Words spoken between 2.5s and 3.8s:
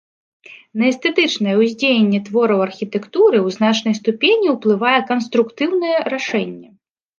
архітэктуры ў